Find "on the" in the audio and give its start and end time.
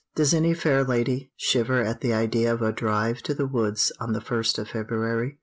3.99-4.19